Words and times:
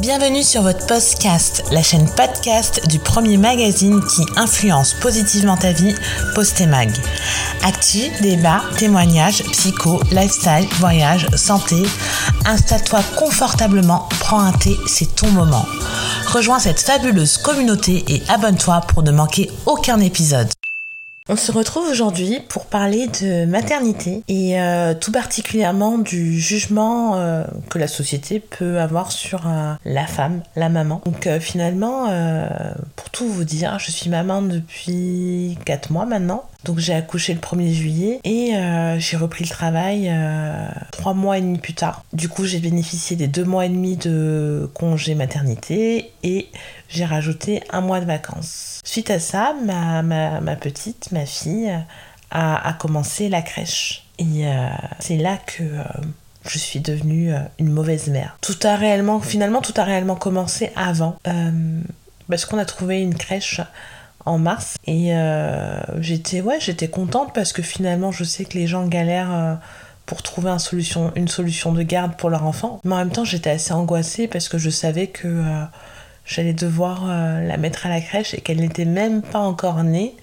Bienvenue 0.00 0.42
sur 0.42 0.62
votre 0.62 0.86
podcast, 0.88 1.62
la 1.70 1.80
chaîne 1.80 2.08
podcast 2.16 2.84
du 2.88 2.98
premier 2.98 3.36
magazine 3.36 4.02
qui 4.04 4.22
influence 4.36 4.92
positivement 4.94 5.56
ta 5.56 5.70
vie, 5.70 5.94
Postemag. 6.34 6.90
Actu, 7.62 8.10
débat, 8.20 8.60
témoignages, 8.76 9.44
psycho, 9.52 10.00
lifestyle, 10.10 10.66
voyage, 10.80 11.28
santé. 11.36 11.76
Installe-toi 12.44 13.02
confortablement, 13.16 14.08
prends 14.18 14.40
un 14.40 14.52
thé, 14.52 14.76
c'est 14.88 15.14
ton 15.14 15.28
moment. 15.28 15.64
Rejoins 16.26 16.58
cette 16.58 16.80
fabuleuse 16.80 17.36
communauté 17.38 18.04
et 18.08 18.20
abonne-toi 18.28 18.80
pour 18.88 19.04
ne 19.04 19.12
manquer 19.12 19.48
aucun 19.64 20.00
épisode. 20.00 20.48
On 21.30 21.36
se 21.36 21.52
retrouve 21.52 21.88
aujourd'hui 21.88 22.38
pour 22.50 22.66
parler 22.66 23.06
de 23.06 23.46
maternité 23.46 24.22
et 24.28 24.60
euh, 24.60 24.92
tout 24.92 25.10
particulièrement 25.10 25.96
du 25.96 26.38
jugement 26.38 27.16
euh, 27.16 27.44
que 27.70 27.78
la 27.78 27.88
société 27.88 28.40
peut 28.40 28.78
avoir 28.78 29.10
sur 29.10 29.46
euh, 29.46 29.72
la 29.86 30.06
femme, 30.06 30.42
la 30.54 30.68
maman. 30.68 31.00
Donc 31.06 31.26
finalement, 31.40 32.10
pour 32.94 33.08
tout 33.08 33.26
vous 33.26 33.44
dire, 33.44 33.78
je 33.78 33.90
suis 33.90 34.10
maman 34.10 34.42
depuis 34.42 35.56
4 35.64 35.92
mois 35.92 36.04
maintenant. 36.04 36.44
Donc 36.64 36.78
j'ai 36.78 36.94
accouché 36.94 37.34
le 37.34 37.40
1er 37.40 37.72
juillet 37.72 38.20
et 38.24 38.56
euh, 38.56 38.98
j'ai 38.98 39.18
repris 39.18 39.44
le 39.44 39.50
travail 39.50 40.08
euh, 40.08 40.66
trois 40.92 41.12
mois 41.12 41.36
et 41.36 41.42
demi 41.42 41.58
plus 41.58 41.74
tard. 41.74 42.04
Du 42.14 42.30
coup 42.30 42.46
j'ai 42.46 42.58
bénéficié 42.58 43.16
des 43.16 43.28
deux 43.28 43.44
mois 43.44 43.66
et 43.66 43.68
demi 43.68 43.96
de 43.96 44.70
congé 44.72 45.14
maternité 45.14 46.10
et 46.22 46.48
j'ai 46.88 47.04
rajouté 47.04 47.62
un 47.70 47.82
mois 47.82 48.00
de 48.00 48.06
vacances. 48.06 48.80
Suite 48.82 49.10
à 49.10 49.18
ça, 49.18 49.54
ma, 49.64 50.02
ma, 50.02 50.56
petite, 50.56 51.12
ma 51.12 51.26
fille, 51.26 51.70
a, 52.30 52.68
a, 52.68 52.72
commencé 52.72 53.28
la 53.28 53.42
crèche. 53.42 54.06
Et 54.18 54.46
euh, 54.46 54.68
c'est 55.00 55.16
là 55.16 55.36
que 55.36 55.64
je 56.48 56.58
suis 56.58 56.80
devenue 56.80 57.32
une 57.58 57.70
mauvaise 57.70 58.08
mère. 58.08 58.38
Tout 58.40 58.56
a 58.62 58.76
réellement, 58.76 59.20
finalement, 59.20 59.60
tout 59.60 59.74
a 59.76 59.84
réellement 59.84 60.16
commencé 60.16 60.70
avant. 60.76 61.16
parce 62.28 62.46
qu'on 62.46 62.58
a 62.58 62.64
trouvé 62.64 63.02
une 63.02 63.14
crèche 63.14 63.60
en 64.24 64.38
mars. 64.38 64.76
Et 64.86 65.14
euh, 65.14 65.80
j'étais 66.00 66.40
ouais, 66.40 66.58
j'étais 66.60 66.88
contente 66.88 67.32
parce 67.34 67.52
que 67.52 67.62
finalement, 67.62 68.12
je 68.12 68.24
sais 68.24 68.44
que 68.44 68.54
les 68.54 68.66
gens 68.66 68.86
galèrent 68.86 69.34
euh, 69.34 69.54
pour 70.06 70.22
trouver 70.22 70.50
une 70.50 70.58
solution, 70.58 71.12
une 71.16 71.28
solution 71.28 71.72
de 71.72 71.82
garde 71.82 72.16
pour 72.16 72.30
leur 72.30 72.44
enfant. 72.44 72.80
Mais 72.84 72.94
en 72.94 72.98
même 72.98 73.10
temps, 73.10 73.24
j'étais 73.24 73.50
assez 73.50 73.72
angoissée 73.72 74.28
parce 74.28 74.48
que 74.48 74.58
je 74.58 74.70
savais 74.70 75.08
que 75.08 75.28
euh, 75.28 75.64
j'allais 76.26 76.54
devoir 76.54 77.06
la 77.06 77.56
mettre 77.56 77.86
à 77.86 77.88
la 77.88 78.00
crèche 78.00 78.34
et 78.34 78.40
qu'elle 78.40 78.60
n'était 78.60 78.86
même 78.86 79.22
pas 79.22 79.40
encore 79.40 79.82
née 79.82 80.16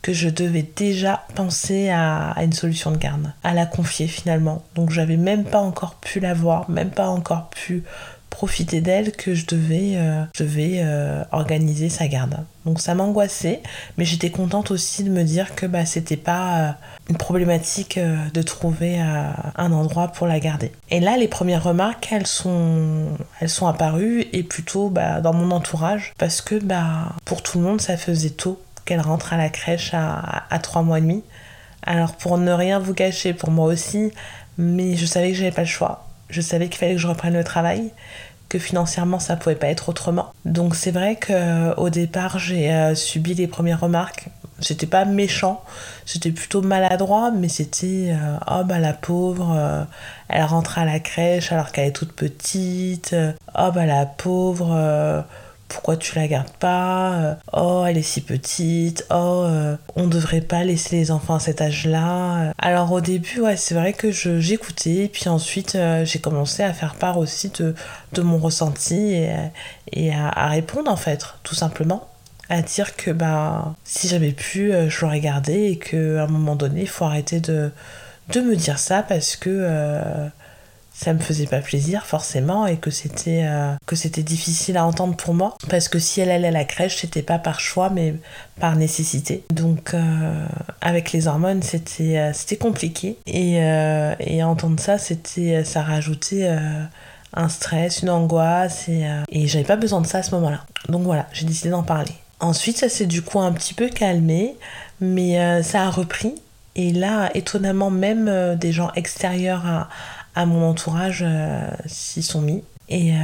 que 0.00 0.12
je 0.12 0.28
devais 0.28 0.64
déjà 0.76 1.24
penser 1.34 1.88
à, 1.88 2.30
à, 2.30 2.44
une 2.44 2.52
solution 2.52 2.92
de 2.92 2.98
garde, 2.98 3.32
à 3.42 3.52
la 3.52 3.66
confier 3.66 4.06
finalement. 4.06 4.62
Donc 4.74 4.90
j'avais 4.90 5.16
même 5.16 5.44
pas 5.44 5.58
encore 5.58 5.96
pu 5.96 6.20
la 6.20 6.34
voir, 6.34 6.70
même 6.70 6.90
pas 6.90 7.08
encore 7.08 7.50
pu 7.50 7.82
profiter 8.30 8.80
d'elle 8.80 9.12
que 9.12 9.34
je 9.34 9.46
devais, 9.46 9.94
euh, 9.96 10.24
euh, 10.40 11.24
organiser 11.32 11.88
sa 11.88 12.08
garde. 12.08 12.36
Donc 12.64 12.80
ça 12.80 12.94
m'angoissait, 12.94 13.62
mais 13.96 14.04
j'étais 14.04 14.30
contente 14.30 14.70
aussi 14.70 15.02
de 15.02 15.10
me 15.10 15.22
dire 15.22 15.54
que 15.54 15.66
bah, 15.66 15.86
c'était 15.86 16.16
pas 16.16 16.58
euh, 16.58 16.70
une 17.10 17.16
problématique 17.16 17.98
de 17.98 18.42
trouver 18.42 19.00
un 19.00 19.72
endroit 19.72 20.08
pour 20.08 20.26
la 20.26 20.40
garder. 20.40 20.72
Et 20.90 21.00
là, 21.00 21.16
les 21.16 21.28
premières 21.28 21.64
remarques, 21.64 22.08
elles 22.12 22.26
sont, 22.26 23.06
elles 23.40 23.48
sont 23.48 23.66
apparues 23.66 24.26
et 24.32 24.42
plutôt 24.42 24.90
bah, 24.90 25.20
dans 25.20 25.32
mon 25.32 25.50
entourage 25.50 26.12
parce 26.18 26.42
que 26.42 26.56
bah, 26.56 27.14
pour 27.24 27.42
tout 27.42 27.58
le 27.58 27.64
monde, 27.64 27.80
ça 27.80 27.96
faisait 27.96 28.30
tôt 28.30 28.60
qu'elle 28.84 29.00
rentre 29.00 29.32
à 29.32 29.38
la 29.38 29.48
crèche 29.48 29.94
à, 29.94 30.44
à 30.50 30.58
3 30.58 30.82
mois 30.82 30.98
et 30.98 31.02
demi. 31.02 31.22
Alors 31.82 32.14
pour 32.16 32.36
ne 32.36 32.52
rien 32.52 32.78
vous 32.78 32.94
cacher, 32.94 33.32
pour 33.32 33.50
moi 33.50 33.66
aussi, 33.66 34.12
mais 34.58 34.96
je 34.96 35.06
savais 35.06 35.30
que 35.30 35.36
j'avais 35.36 35.50
pas 35.50 35.62
le 35.62 35.66
choix 35.66 36.07
je 36.30 36.40
savais 36.40 36.68
qu'il 36.68 36.78
fallait 36.78 36.94
que 36.94 37.00
je 37.00 37.06
reprenne 37.06 37.34
le 37.34 37.44
travail, 37.44 37.90
que 38.48 38.58
financièrement 38.58 39.18
ça 39.18 39.36
pouvait 39.36 39.54
pas 39.54 39.68
être 39.68 39.88
autrement. 39.88 40.32
Donc 40.44 40.74
c'est 40.74 40.90
vrai 40.90 41.16
que 41.16 41.32
euh, 41.32 41.74
au 41.74 41.90
départ 41.90 42.38
j'ai 42.38 42.72
euh, 42.72 42.94
subi 42.94 43.34
les 43.34 43.46
premières 43.46 43.80
remarques. 43.80 44.28
C'était 44.60 44.86
pas 44.86 45.04
méchant, 45.04 45.62
c'était 46.04 46.32
plutôt 46.32 46.62
maladroit, 46.62 47.30
mais 47.30 47.48
c'était 47.48 48.08
euh, 48.10 48.36
oh 48.50 48.64
bah 48.64 48.80
la 48.80 48.92
pauvre, 48.92 49.86
elle 50.28 50.44
rentre 50.44 50.78
à 50.78 50.84
la 50.84 50.98
crèche 50.98 51.52
alors 51.52 51.70
qu'elle 51.70 51.86
est 51.86 51.92
toute 51.92 52.12
petite. 52.12 53.14
oh 53.56 53.70
bah 53.72 53.86
la 53.86 54.04
pauvre 54.04 55.24
pourquoi 55.68 55.96
tu 55.96 56.16
la 56.16 56.26
gardes 56.26 56.50
pas 56.58 57.12
euh, 57.12 57.34
Oh, 57.52 57.84
elle 57.86 57.98
est 57.98 58.02
si 58.02 58.22
petite. 58.22 59.04
Oh, 59.10 59.44
euh, 59.46 59.76
on 59.96 60.06
devrait 60.06 60.40
pas 60.40 60.64
laisser 60.64 60.96
les 60.96 61.10
enfants 61.10 61.34
à 61.34 61.40
cet 61.40 61.60
âge-là. 61.60 62.52
Alors 62.58 62.90
au 62.90 63.00
début, 63.00 63.40
ouais, 63.40 63.56
c'est 63.56 63.74
vrai 63.74 63.92
que 63.92 64.10
j'écoutais, 64.10 65.10
puis 65.12 65.28
ensuite 65.28 65.74
euh, 65.74 66.04
j'ai 66.04 66.18
commencé 66.18 66.62
à 66.62 66.72
faire 66.72 66.94
part 66.94 67.18
aussi 67.18 67.50
de, 67.50 67.74
de 68.12 68.22
mon 68.22 68.38
ressenti 68.38 69.12
et, 69.12 69.30
et 69.92 70.12
à, 70.14 70.48
répondre 70.48 70.90
en 70.90 70.96
fait, 70.96 71.26
tout 71.42 71.54
simplement. 71.54 72.08
À 72.50 72.62
dire 72.62 72.96
que 72.96 73.10
bah, 73.10 73.74
si 73.84 74.08
j'avais 74.08 74.32
pu, 74.32 74.72
je 74.88 75.00
l'aurais 75.02 75.20
gardé 75.20 75.64
et 75.64 75.78
qu'à 75.78 76.24
un 76.24 76.26
moment 76.28 76.56
donné, 76.56 76.80
il 76.82 76.88
faut 76.88 77.04
arrêter 77.04 77.40
de, 77.40 77.70
de 78.30 78.40
me 78.40 78.56
dire 78.56 78.78
ça 78.78 79.02
parce 79.02 79.36
que 79.36 80.30
ça 80.98 81.12
me 81.12 81.20
faisait 81.20 81.46
pas 81.46 81.60
plaisir 81.60 82.06
forcément 82.06 82.66
et 82.66 82.76
que 82.76 82.90
c'était 82.90 83.44
euh, 83.44 83.72
que 83.86 83.94
c'était 83.94 84.24
difficile 84.24 84.76
à 84.76 84.84
entendre 84.84 85.14
pour 85.14 85.32
moi. 85.32 85.56
Parce 85.68 85.88
que 85.88 86.00
si 86.00 86.20
elle 86.20 86.30
allait 86.30 86.48
à 86.48 86.50
la 86.50 86.64
crèche 86.64 86.96
c'était 86.96 87.22
pas 87.22 87.38
par 87.38 87.60
choix 87.60 87.88
mais 87.88 88.14
par 88.58 88.74
nécessité. 88.74 89.44
Donc 89.50 89.94
euh, 89.94 90.46
avec 90.80 91.12
les 91.12 91.28
hormones 91.28 91.62
c'était 91.62 92.18
euh, 92.18 92.32
c'était 92.32 92.56
compliqué. 92.56 93.16
Et, 93.26 93.58
et 94.18 94.42
entendre 94.42 94.80
ça 94.80 94.98
c'était 94.98 95.62
ça 95.64 95.82
rajoutait 95.82 96.48
un 97.34 97.48
stress 97.48 98.02
une 98.02 98.10
angoisse 98.10 98.88
et, 98.88 99.06
et 99.30 99.46
j'avais 99.46 99.64
pas 99.64 99.76
besoin 99.76 100.00
de 100.00 100.06
ça 100.06 100.18
à 100.18 100.22
ce 100.22 100.34
moment 100.34 100.50
là 100.50 100.64
donc 100.88 101.02
voilà 101.02 101.26
j'ai 101.32 101.46
décidé 101.46 101.70
d'en 101.70 101.84
parler. 101.84 102.12
Ensuite 102.40 102.78
ça 102.78 102.88
s'est 102.88 103.06
du 103.06 103.22
coup 103.22 103.38
un 103.38 103.52
petit 103.52 103.74
peu 103.74 103.88
calmé 103.88 104.56
mais 105.00 105.62
ça 105.62 105.82
a 105.82 105.90
repris. 105.90 106.34
Et 106.74 106.92
là 106.92 107.30
étonnamment 107.34 107.90
même 107.90 108.56
des 108.56 108.72
gens 108.72 108.90
extérieurs 108.94 109.66
à 109.66 109.88
à 110.38 110.46
mon 110.46 110.70
entourage 110.70 111.24
euh, 111.26 111.68
s'y 111.86 112.22
sont 112.22 112.40
mis. 112.40 112.62
Et 112.88 113.12
euh, 113.12 113.16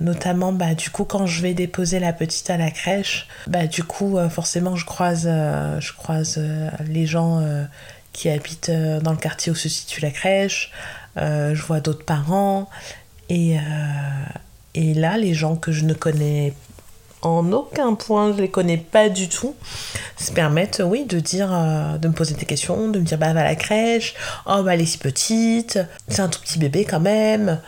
notamment, 0.00 0.50
bah, 0.50 0.74
du 0.74 0.88
coup, 0.88 1.04
quand 1.04 1.26
je 1.26 1.42
vais 1.42 1.52
déposer 1.52 2.00
la 2.00 2.14
petite 2.14 2.48
à 2.48 2.56
la 2.56 2.70
crèche, 2.70 3.28
bah, 3.46 3.66
du 3.66 3.84
coup, 3.84 4.16
euh, 4.16 4.30
forcément, 4.30 4.74
je 4.74 4.86
croise, 4.86 5.24
je 5.24 5.92
croise 5.92 6.40
les 6.88 7.04
gens 7.04 7.46
qui 8.14 8.30
habitent 8.30 8.70
dans 8.70 9.10
le 9.10 9.18
quartier 9.18 9.52
où 9.52 9.54
se 9.54 9.68
situe 9.68 10.00
la 10.00 10.10
crèche. 10.10 10.72
je 11.16 11.62
vois 11.62 11.80
d'autres 11.80 12.04
parents. 12.04 12.70
Et, 13.28 13.58
et 14.74 14.94
là, 14.94 15.18
les 15.18 15.34
gens 15.34 15.56
que 15.56 15.70
je 15.70 15.84
ne 15.84 15.92
connais 15.92 16.54
en 17.24 17.52
aucun 17.52 17.94
point, 17.94 18.32
je 18.32 18.40
les 18.40 18.50
connais 18.50 18.76
pas 18.76 19.08
du 19.08 19.28
tout, 19.28 19.54
se 20.16 20.32
permettent, 20.32 20.82
oui, 20.84 21.04
de 21.04 21.18
dire, 21.18 21.50
euh, 21.52 21.98
de 21.98 22.08
me 22.08 22.12
poser 22.12 22.34
des 22.34 22.46
questions, 22.46 22.88
de 22.88 22.98
me 22.98 23.04
dire, 23.04 23.18
bah, 23.18 23.32
va 23.32 23.40
à 23.40 23.44
la 23.44 23.56
crèche, 23.56 24.14
oh, 24.46 24.62
bah, 24.62 24.74
elle 24.74 24.82
est 24.82 24.86
si 24.86 24.98
petite, 24.98 25.78
c'est 26.08 26.20
un 26.20 26.28
tout 26.28 26.40
petit 26.40 26.58
bébé 26.58 26.84
quand 26.84 27.00
même, 27.00 27.60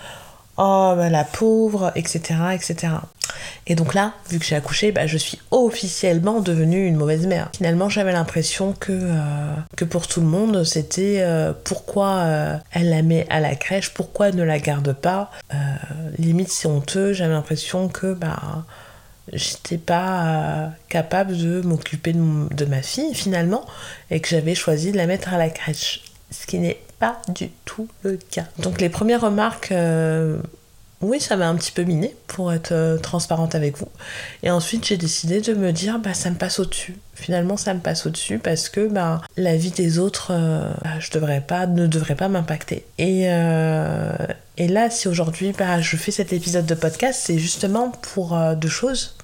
oh, 0.59 0.95
bah, 0.97 1.09
la 1.09 1.25
pauvre, 1.25 1.91
etc., 1.97 2.21
etc. 2.55 2.89
Et 3.67 3.75
donc 3.75 3.95
là, 3.95 4.13
vu 4.31 4.39
que 4.39 4.45
j'ai 4.45 4.57
accouché, 4.57 4.93
bah, 4.93 5.07
je 5.07 5.17
suis 5.17 5.41
officiellement 5.51 6.41
devenue 6.41 6.87
une 6.87 6.97
mauvaise 6.97 7.27
mère. 7.27 7.51
Finalement, 7.57 7.89
j'avais 7.89 8.13
l'impression 8.13 8.75
que, 8.79 8.93
euh, 8.93 9.55
que 9.77 9.85
pour 9.85 10.07
tout 10.07 10.21
le 10.21 10.27
monde, 10.27 10.65
c'était 10.65 11.19
euh, 11.21 11.53
pourquoi 11.65 12.25
elle 12.73 12.91
la 12.91 13.03
met 13.03 13.27
à 13.31 13.41
la 13.41 13.57
crèche, 13.57 13.95
pourquoi 13.95 14.29
elle 14.29 14.37
ne 14.37 14.45
la 14.45 14.59
garde 14.59 14.93
pas. 14.93 15.31
limite, 16.19 16.51
c'est 16.51 16.69
honteux, 16.69 17.13
j'avais 17.15 17.33
l'impression 17.33 17.89
que 17.89 18.13
bah, 18.13 18.65
j'étais 19.33 19.79
pas 19.79 20.27
euh, 20.27 20.69
capable 20.89 21.37
de 21.37 21.61
m'occuper 21.63 22.13
de, 22.13 22.65
ma 22.65 22.83
fille 22.83 23.15
finalement 23.15 23.65
et 24.11 24.21
que 24.21 24.29
j'avais 24.29 24.55
choisi 24.55 24.93
de 24.93 24.97
la 24.97 25.07
mettre 25.07 25.33
à 25.33 25.39
la 25.39 25.51
crèche. 25.51 26.03
Ce 26.31 26.47
qui 26.47 26.59
n'est 26.59 26.81
pas 26.99 27.21
du 27.29 27.51
tout 27.65 27.89
le 28.03 28.17
cas. 28.17 28.45
Donc 28.59 28.81
les 28.81 28.89
premières 28.89 29.21
remarques, 29.21 29.73
euh, 29.73 30.39
oui, 31.01 31.21
ça 31.21 31.37
m'a 31.37 31.49
un 31.49 31.55
petit 31.57 31.73
peu 31.73 31.83
miné 31.83 32.15
pour 32.27 32.53
être 32.53 32.73
euh, 32.73 32.99
transparente 32.99 33.55
avec 33.55 33.77
vous. 33.79 33.89
Et 34.43 34.51
ensuite 34.51 34.87
j'ai 34.87 34.97
décidé 34.97 35.41
de 35.41 35.55
me 35.55 35.73
dire, 35.73 35.99
bah 35.99 36.15
ça 36.15 36.31
me 36.31 36.37
passe 36.37 36.59
au-dessus. 36.59 36.97
Finalement 37.15 37.57
ça 37.57 37.75
me 37.75 37.81
passe 37.81 38.07
au-dessus 38.07 38.39
parce 38.39 38.69
que 38.69 38.89
bah, 38.89 39.23
la 39.37 39.57
vie 39.57 39.71
des 39.71 39.99
autres, 39.99 40.33
bah, 40.83 40.99
je 40.99 41.09
ne 41.17 41.87
devrait 41.87 42.15
pas 42.17 42.29
m'impacter. 42.29 42.85
Et, 42.99 43.23
et 43.23 44.69
là, 44.69 44.91
si 44.91 45.09
aujourd'hui 45.09 45.53
bah, 45.59 45.81
je 45.81 45.97
fais 45.97 46.11
cet 46.13 46.33
épisode 46.33 46.67
de 46.67 46.75
podcast, 46.75 47.21
c'est 47.25 47.39
justement 47.39 47.91
pour 47.91 48.39
deux 48.57 48.69
choses. 48.69 49.17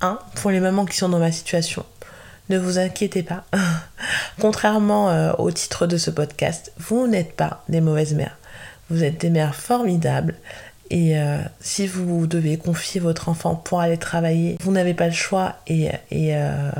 Un, 0.00 0.18
pour 0.36 0.50
les 0.50 0.60
mamans 0.60 0.84
qui 0.84 0.96
sont 0.96 1.08
dans 1.08 1.18
ma 1.18 1.32
situation, 1.32 1.84
ne 2.48 2.58
vous 2.58 2.78
inquiétez 2.78 3.22
pas. 3.22 3.44
Contrairement 4.40 5.10
euh, 5.10 5.32
au 5.38 5.50
titre 5.50 5.86
de 5.86 5.96
ce 5.96 6.10
podcast, 6.10 6.72
vous 6.78 7.06
n'êtes 7.06 7.34
pas 7.34 7.64
des 7.68 7.80
mauvaises 7.80 8.14
mères. 8.14 8.36
Vous 8.90 9.02
êtes 9.02 9.20
des 9.20 9.30
mères 9.30 9.54
formidables. 9.54 10.36
Et 10.90 11.18
euh, 11.18 11.38
si 11.60 11.86
vous 11.86 12.26
devez 12.26 12.56
confier 12.56 13.00
votre 13.00 13.28
enfant 13.28 13.54
pour 13.54 13.80
aller 13.80 13.98
travailler, 13.98 14.56
vous 14.60 14.72
n'avez 14.72 14.94
pas 14.94 15.06
le 15.06 15.12
choix 15.12 15.56
et, 15.66 15.90
euh, 16.12 16.70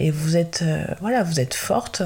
vous 0.00 0.36
êtes 0.36 0.64
voilà, 1.00 1.22
vous 1.22 1.40
êtes 1.40 1.54
forte. 1.54 2.02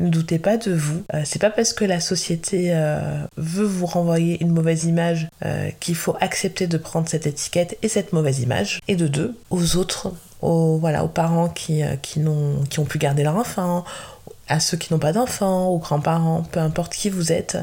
Ne 0.00 0.08
doutez 0.08 0.38
pas 0.38 0.56
de 0.56 0.72
vous. 0.72 1.04
Euh, 1.12 1.20
c'est 1.26 1.38
pas 1.38 1.50
parce 1.50 1.74
que 1.74 1.84
la 1.84 2.00
société 2.00 2.70
euh, 2.72 3.20
veut 3.36 3.66
vous 3.66 3.84
renvoyer 3.84 4.42
une 4.42 4.50
mauvaise 4.50 4.84
image 4.84 5.28
euh, 5.44 5.68
qu'il 5.78 5.94
faut 5.94 6.16
accepter 6.20 6.66
de 6.66 6.78
prendre 6.78 7.06
cette 7.06 7.26
étiquette 7.26 7.76
et 7.82 7.88
cette 7.88 8.14
mauvaise 8.14 8.40
image. 8.40 8.80
Et 8.88 8.96
de 8.96 9.06
deux, 9.06 9.36
aux 9.50 9.76
autres, 9.76 10.10
aux, 10.40 10.78
voilà, 10.78 11.04
aux 11.04 11.08
parents 11.08 11.50
qui 11.50 11.82
ont 12.26 12.84
pu 12.88 12.96
garder 12.96 13.24
leur 13.24 13.36
enfant, 13.36 13.84
à 14.50 14.60
ceux 14.60 14.76
qui 14.76 14.92
n'ont 14.92 14.98
pas 14.98 15.12
d'enfants, 15.12 15.68
aux 15.68 15.78
grands-parents, 15.78 16.42
peu 16.42 16.60
importe 16.60 16.92
qui 16.92 17.08
vous 17.08 17.32
êtes, 17.32 17.56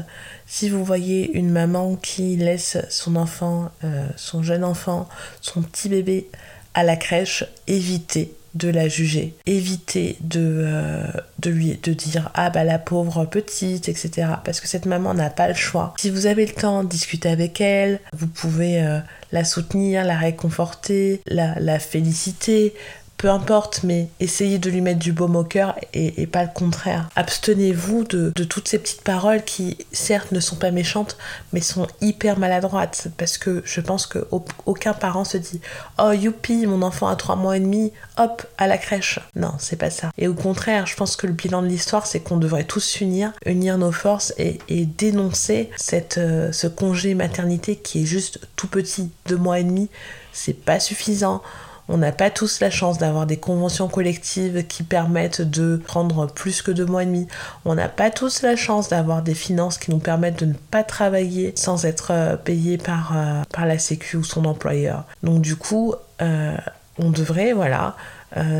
si 0.46 0.68
vous 0.68 0.84
voyez 0.84 1.30
une 1.36 1.50
maman 1.50 1.94
qui 1.94 2.36
laisse 2.36 2.78
son 2.88 3.14
enfant, 3.14 3.70
son 4.16 4.42
jeune 4.42 4.64
enfant, 4.64 5.08
son 5.40 5.62
petit 5.62 5.88
bébé 5.90 6.28
à 6.74 6.82
la 6.82 6.96
crèche, 6.96 7.44
évitez 7.66 8.34
de 8.54 8.68
la 8.68 8.88
juger. 8.88 9.34
Évitez 9.46 10.16
de, 10.20 10.64
euh, 10.66 11.06
lui 11.46 11.78
dire 11.82 12.30
ah 12.34 12.50
bah 12.50 12.64
la 12.64 12.78
pauvre 12.78 13.24
petite, 13.24 13.88
etc. 13.88 14.28
Parce 14.44 14.60
que 14.60 14.68
cette 14.68 14.86
maman 14.86 15.14
n'a 15.14 15.30
pas 15.30 15.48
le 15.48 15.54
choix. 15.54 15.94
Si 15.98 16.10
vous 16.10 16.26
avez 16.26 16.46
le 16.46 16.52
temps, 16.52 16.84
de 16.84 16.88
discuter 16.88 17.28
avec 17.28 17.60
elle, 17.60 18.00
vous 18.12 18.26
pouvez 18.26 18.82
euh, 18.82 18.98
la 19.32 19.44
soutenir, 19.44 20.04
la 20.04 20.16
réconforter, 20.16 21.22
la 21.26 21.78
féliciter, 21.78 22.74
peu 23.18 23.28
importe, 23.28 23.80
mais 23.82 24.08
essayez 24.20 24.58
de 24.58 24.70
lui 24.70 24.80
mettre 24.80 25.00
du 25.00 25.12
baume 25.12 25.34
au 25.34 25.42
cœur 25.42 25.74
et, 25.92 26.26
pas 26.28 26.44
le 26.44 26.50
contraire. 26.54 27.08
Abstenez-vous 27.16 28.04
de, 28.04 28.44
toutes 28.44 28.68
ces 28.68 28.78
petites 28.78 29.02
paroles 29.02 29.44
qui, 29.44 29.76
certes, 29.92 30.30
ne 30.30 30.38
sont 30.38 30.54
pas 30.54 30.70
méchantes, 30.70 31.18
mais 31.52 31.60
sont 31.60 31.88
hyper 32.00 32.38
maladroites. 32.38 33.08
Parce 33.16 33.36
que 33.36 33.60
je 33.64 33.80
pense 33.80 34.06
qu'aucun 34.06 34.92
parent 34.92 35.24
se 35.24 35.36
dit 35.36 35.60
Oh, 35.98 36.12
youpi, 36.12 36.64
mon 36.66 36.82
enfant 36.82 37.08
a 37.08 37.16
trois 37.16 37.34
mois 37.34 37.56
et 37.56 37.60
demi, 37.60 37.92
hop, 38.18 38.46
à 38.56 38.68
la 38.68 38.78
crèche. 38.78 39.18
Non, 39.34 39.52
c'est 39.58 39.76
pas 39.76 39.90
ça. 39.90 40.10
Et 40.16 40.28
au 40.28 40.34
contraire, 40.34 40.86
je 40.86 40.94
pense 40.94 41.16
que 41.16 41.26
le 41.26 41.32
bilan 41.32 41.62
de 41.62 41.66
l'histoire, 41.66 42.06
c'est 42.06 42.20
qu'on 42.20 42.36
devrait 42.36 42.64
tous 42.64 42.84
s'unir, 42.84 43.32
unir 43.44 43.78
nos 43.78 43.92
forces 43.92 44.32
et, 44.38 44.58
dénoncer 44.68 45.70
euh, 46.18 46.52
ce 46.52 46.66
congé 46.68 47.14
maternité 47.14 47.74
qui 47.76 48.02
est 48.02 48.06
juste 48.06 48.40
tout 48.54 48.68
petit, 48.68 49.10
deux 49.26 49.36
mois 49.36 49.58
et 49.58 49.64
demi. 49.64 49.88
C'est 50.32 50.54
pas 50.54 50.78
suffisant. 50.78 51.42
On 51.88 51.96
n'a 51.96 52.12
pas 52.12 52.30
tous 52.30 52.60
la 52.60 52.70
chance 52.70 52.98
d'avoir 52.98 53.26
des 53.26 53.38
conventions 53.38 53.88
collectives 53.88 54.66
qui 54.66 54.82
permettent 54.82 55.40
de 55.40 55.76
prendre 55.76 56.26
plus 56.26 56.60
que 56.60 56.70
deux 56.70 56.84
mois 56.84 57.02
et 57.02 57.06
demi. 57.06 57.26
On 57.64 57.74
n'a 57.74 57.88
pas 57.88 58.10
tous 58.10 58.42
la 58.42 58.56
chance 58.56 58.88
d'avoir 58.88 59.22
des 59.22 59.34
finances 59.34 59.78
qui 59.78 59.90
nous 59.90 59.98
permettent 59.98 60.38
de 60.40 60.46
ne 60.46 60.52
pas 60.52 60.84
travailler 60.84 61.52
sans 61.56 61.86
être 61.86 62.10
euh, 62.10 62.36
payé 62.36 62.76
par, 62.76 63.16
euh, 63.16 63.42
par 63.52 63.64
la 63.64 63.78
Sécu 63.78 64.18
ou 64.18 64.24
son 64.24 64.44
employeur. 64.44 65.04
Donc 65.22 65.40
du 65.40 65.56
coup, 65.56 65.94
euh, 66.20 66.56
on 66.98 67.10
devrait, 67.10 67.52
voilà, 67.52 67.96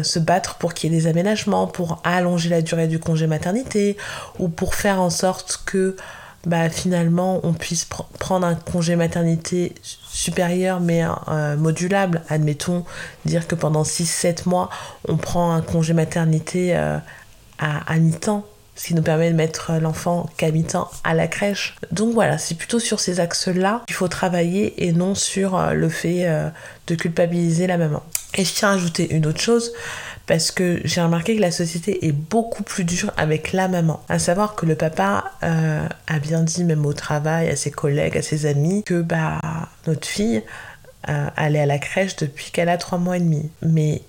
se 0.02 0.18
battre 0.18 0.54
pour 0.54 0.72
qu'il 0.72 0.90
y 0.90 0.96
ait 0.96 1.00
des 1.00 1.06
aménagements, 1.08 1.66
pour 1.66 2.00
allonger 2.02 2.48
la 2.48 2.62
durée 2.62 2.86
du 2.86 2.98
congé 2.98 3.26
maternité, 3.26 3.98
ou 4.38 4.48
pour 4.48 4.74
faire 4.74 5.00
en 5.00 5.10
sorte 5.10 5.60
que 5.66 5.96
bah, 6.46 6.70
finalement 6.70 7.40
on 7.42 7.52
puisse 7.52 7.84
prendre 7.84 8.46
un 8.46 8.54
congé 8.54 8.96
maternité 8.96 9.74
supérieur 10.18 10.80
mais 10.80 11.04
euh, 11.28 11.56
modulable. 11.56 12.22
Admettons, 12.28 12.84
dire 13.24 13.46
que 13.46 13.54
pendant 13.54 13.84
6-7 13.84 14.48
mois, 14.48 14.68
on 15.06 15.16
prend 15.16 15.52
un 15.52 15.62
congé 15.62 15.92
maternité 15.94 16.76
euh, 16.76 16.98
à, 17.58 17.96
mi-temps, 17.96 18.44
ce 18.74 18.88
qui 18.88 18.94
nous 18.94 19.02
permet 19.02 19.30
de 19.30 19.36
mettre 19.36 19.74
l'enfant 19.80 20.28
qu'à 20.36 20.50
mi-temps 20.50 20.90
à 21.04 21.14
la 21.14 21.28
crèche. 21.28 21.76
Donc 21.92 22.14
voilà, 22.14 22.36
c'est 22.36 22.56
plutôt 22.56 22.80
sur 22.80 22.98
ces 22.98 23.20
axes-là 23.20 23.82
qu'il 23.86 23.94
faut 23.94 24.08
travailler 24.08 24.86
et 24.86 24.92
non 24.92 25.14
sur 25.14 25.56
euh, 25.56 25.72
le 25.72 25.88
fait 25.88 26.28
de 26.88 26.94
culpabiliser 26.96 27.68
la 27.68 27.78
maman. 27.78 28.02
Et 28.34 28.44
je 28.44 28.52
tiens 28.52 28.70
à 28.70 28.74
ajouter 28.74 29.14
une 29.14 29.26
autre 29.26 29.40
chose, 29.40 29.72
parce 30.28 30.50
que 30.50 30.80
j'ai 30.84 31.00
remarqué 31.00 31.36
que 31.36 31.40
la 31.40 31.50
société 31.50 32.06
est 32.06 32.12
beaucoup 32.12 32.62
plus 32.62 32.84
dure 32.84 33.10
avec 33.16 33.54
la 33.54 33.66
maman. 33.66 34.04
À 34.10 34.18
savoir 34.18 34.54
que 34.54 34.66
le 34.66 34.74
papa 34.74 35.32
euh, 35.42 35.88
a 36.06 36.18
bien 36.18 36.42
dit, 36.42 36.64
même 36.64 36.84
au 36.84 36.92
travail, 36.92 37.48
à 37.48 37.56
ses 37.56 37.70
collègues, 37.70 38.16
à 38.16 38.20
ses 38.20 38.44
amis, 38.44 38.84
que 38.84 39.00
bah 39.00 39.40
notre 39.86 40.06
fille 40.06 40.42
euh, 41.08 41.28
allait 41.34 41.60
à 41.60 41.66
la 41.66 41.78
crèche 41.78 42.16
depuis 42.16 42.50
qu'elle 42.50 42.68
a 42.68 42.76
trois 42.76 42.98
mois 42.98 43.16
et 43.16 43.20
demi. 43.20 43.50
Mais 43.62 44.02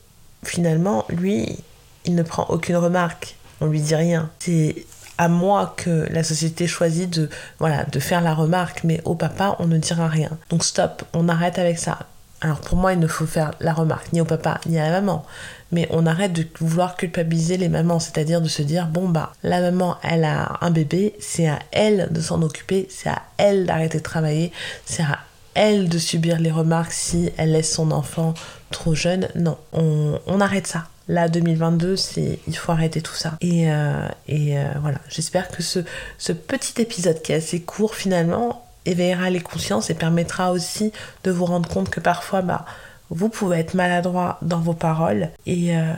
finalement, 0.44 1.06
lui, 1.08 1.58
il 2.04 2.16
ne 2.16 2.24
prend 2.24 2.46
aucune 2.50 2.76
remarque. 2.76 3.38
On 3.62 3.68
lui 3.68 3.80
dit 3.80 3.96
rien. 3.96 4.30
C'est 4.40 4.76
à 5.18 5.30
moi 5.30 5.74
que 5.78 6.06
la 6.12 6.26
société 6.26 6.68
choisit 6.68 7.10
de, 7.10 7.30
voilà, 7.60 7.86
de 7.86 8.00
faire 8.02 8.20
la 8.20 8.34
remarque, 8.34 8.84
mais 8.84 9.00
au 9.06 9.16
papa, 9.16 9.56
on 9.60 9.68
ne 9.68 9.78
dira 9.78 10.10
rien. 10.10 10.32
Donc 10.50 10.66
stop, 10.66 11.04
on 11.14 11.30
arrête 11.30 11.58
avec 11.60 11.80
ça. 11.80 12.00
Alors 12.42 12.60
pour 12.60 12.78
moi, 12.78 12.94
il 12.94 13.00
ne 13.00 13.08
faut 13.08 13.26
faire 13.26 13.52
la 13.60 13.74
remarque 13.74 14.14
ni 14.14 14.22
au 14.22 14.26
papa 14.26 14.62
ni 14.66 14.80
à 14.80 14.90
la 14.90 15.02
maman, 15.02 15.26
mais 15.72 15.88
on 15.92 16.06
arrête 16.06 16.34
de 16.34 16.46
vouloir 16.60 16.96
culpabiliser 16.96 17.58
les 17.58 17.70
mamans, 17.70 18.00
c'est-à-dire 18.00 18.42
de 18.42 18.48
se 18.48 18.62
dire 18.62 18.88
bon 18.88 19.10
bah 19.10 19.34
la 19.44 19.60
maman 19.60 19.98
elle 20.04 20.24
a 20.24 20.58
un 20.62 20.72
bébé, 20.72 21.16
c'est 21.20 21.50
à 21.50 21.60
elle 21.72 22.08
de 22.12 22.22
s'en 22.22 22.42
occuper, 22.42 22.88
c'est 22.90 23.10
à 23.10 23.24
elle 23.38 23.66
d'arrêter 23.66 23.98
de 23.98 24.04
travailler, 24.04 24.52
c'est 24.86 25.04
à 25.04 25.20
elle 25.54 25.90
de 25.90 25.98
subir 25.98 26.40
les 26.40 26.52
remarques 26.52 26.94
si 26.94 27.32
elle 27.38 27.52
laisse 27.52 27.74
son 27.74 27.92
enfant 27.92 28.34
trop 28.72 28.96
jeune. 28.96 29.28
Non, 29.36 29.58
on, 29.74 30.40
arrête 30.40 30.68
ça. 30.68 30.86
Là, 31.10 31.28
2022, 31.28 31.98
c'est 31.98 32.40
il 32.48 32.56
faut 32.56 32.72
arrêter 32.72 33.02
tout 33.02 33.16
ça. 33.16 33.34
Et, 33.42 33.70
euh, 33.70 34.08
euh, 34.30 34.72
voilà, 34.80 35.00
j'espère 35.10 35.50
que 35.50 35.62
ce, 35.62 35.80
ce 36.18 36.32
petit 36.32 36.82
épisode 36.82 37.22
qui 37.22 37.34
est 37.34 37.36
assez 37.36 37.62
court 37.62 37.96
finalement 37.96 38.64
éveillera 38.90 39.30
les 39.30 39.42
consciences 39.42 39.90
et 39.90 39.94
permettra 39.94 40.52
aussi 40.52 40.92
de 41.24 41.32
vous 41.32 41.46
rendre 41.46 41.70
compte 41.70 41.90
que 41.90 42.00
parfois, 42.00 42.42
bah, 42.42 42.66
vous 43.10 43.30
pouvez 43.30 43.58
être 43.58 43.74
maladroit 43.74 44.38
dans 44.42 44.60
vos 44.60 44.74
paroles 44.74 45.30
et, 45.46 45.76
euh, 45.76 45.94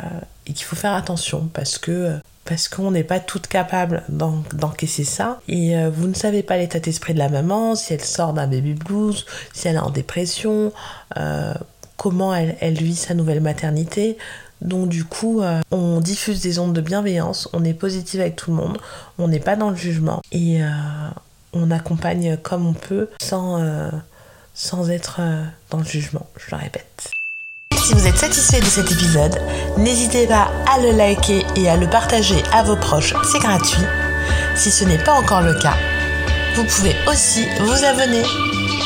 qu'il 0.45 0.63
faut 0.63 0.75
faire 0.75 0.93
attention 0.93 1.49
parce 1.53 1.77
que 1.77 2.17
parce 2.43 2.67
qu'on 2.67 2.91
n'est 2.91 3.03
pas 3.03 3.19
toutes 3.19 3.47
capables 3.47 4.03
d'encaisser 4.09 5.03
ça 5.03 5.39
et 5.47 5.77
euh, 5.77 5.89
vous 5.89 6.07
ne 6.07 6.13
savez 6.13 6.41
pas 6.41 6.57
l'état 6.57 6.79
d'esprit 6.79 7.13
de 7.13 7.19
la 7.19 7.29
maman, 7.29 7.75
si 7.75 7.93
elle 7.93 8.03
sort 8.03 8.33
d'un 8.33 8.47
baby 8.47 8.73
blues, 8.73 9.25
si 9.53 9.67
elle 9.67 9.75
est 9.75 9.79
en 9.79 9.91
dépression, 9.91 10.73
euh, 11.17 11.53
comment 11.97 12.33
elle, 12.33 12.73
vit 12.73 12.95
sa 12.95 13.13
nouvelle 13.13 13.41
maternité. 13.41 14.17
Donc 14.61 14.89
du 14.89 15.05
coup, 15.05 15.41
on 15.71 15.99
diffuse 16.01 16.41
des 16.41 16.59
ondes 16.59 16.73
de 16.73 16.81
bienveillance, 16.81 17.47
on 17.53 17.63
est 17.63 17.73
positif 17.73 18.19
avec 18.19 18.35
tout 18.35 18.51
le 18.51 18.57
monde, 18.57 18.77
on 19.17 19.27
n'est 19.27 19.39
pas 19.39 19.55
dans 19.55 19.69
le 19.69 19.75
jugement 19.75 20.21
et 20.31 20.61
on 21.53 21.71
accompagne 21.71 22.37
comme 22.37 22.65
on 22.65 22.73
peut 22.73 23.09
sans, 23.21 23.59
euh, 23.61 23.89
être 24.89 25.17
euh, 25.19 25.43
dans 25.69 25.79
le 25.79 25.83
jugement, 25.83 26.27
je 26.37 26.55
le 26.55 26.61
répète. 26.61 27.11
Si 27.77 27.93
vous 27.93 28.07
êtes 28.07 28.17
satisfait 28.17 28.59
de 28.59 28.65
cet 28.65 28.91
épisode, 28.91 29.41
n'hésitez 29.77 30.27
pas 30.27 30.51
à 30.71 30.79
le 30.79 30.91
liker 30.91 31.45
et 31.55 31.69
à 31.69 31.77
le 31.77 31.89
partager 31.89 32.41
à 32.53 32.63
vos 32.63 32.75
proches, 32.75 33.13
c'est 33.31 33.39
gratuit. 33.39 33.83
Si 34.55 34.71
ce 34.71 34.85
n'est 34.85 35.03
pas 35.03 35.13
encore 35.13 35.41
le 35.41 35.53
cas, 35.55 35.75
vous 36.55 36.63
pouvez 36.63 36.95
aussi 37.07 37.45
vous 37.59 37.85
abonner. 37.85 38.23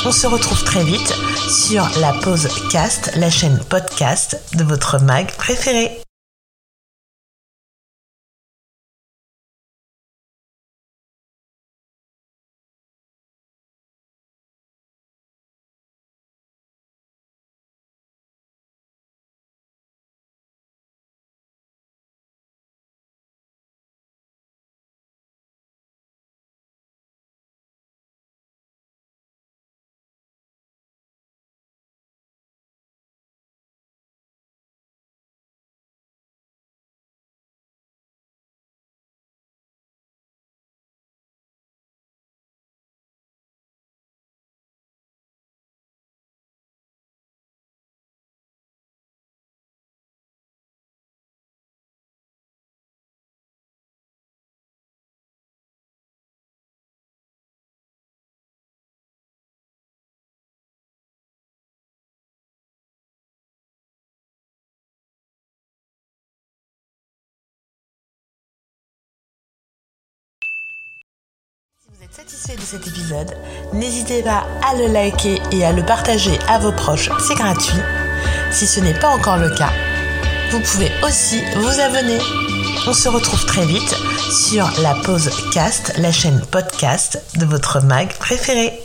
On 0.05 0.11
se 0.11 0.27
retrouve 0.27 0.63
très 0.63 0.83
vite 0.83 1.13
sur 1.49 1.87
la 1.99 2.13
pause 2.13 2.47
cast, 2.71 3.15
la 3.15 3.29
chaîne 3.29 3.59
podcast 3.69 4.39
de 4.53 4.63
votre 4.63 4.99
mag 4.99 5.27
préféré. 5.35 6.04
Satisfait 72.15 72.55
de 72.55 72.61
cet 72.61 72.87
épisode, 72.87 73.35
n'hésitez 73.73 74.23
pas 74.23 74.45
à 74.65 74.73
le 74.77 74.87
liker 74.87 75.41
et 75.51 75.65
à 75.65 75.73
le 75.73 75.83
partager 75.83 76.39
à 76.47 76.59
vos 76.59 76.71
proches, 76.71 77.09
c'est 77.19 77.35
gratuit. 77.35 77.81
Si 78.51 78.65
ce 78.65 78.79
n'est 78.79 78.97
pas 78.97 79.09
encore 79.09 79.35
le 79.35 79.49
cas, 79.49 79.71
vous 80.51 80.61
pouvez 80.61 80.89
aussi 81.03 81.41
vous 81.57 81.79
abonner. 81.81 82.19
on 82.87 82.93
se 82.93 83.09
retrouve 83.09 83.45
très 83.45 83.65
vite 83.65 83.95
sur 84.31 84.65
la 84.81 84.95
pause 85.03 85.29
cast, 85.51 85.97
la 85.97 86.13
chaîne 86.13 86.39
podcast 86.51 87.21
de 87.35 87.45
votre 87.45 87.81
mag 87.81 88.07
préféré. 88.17 88.84